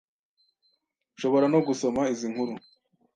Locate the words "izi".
2.13-2.27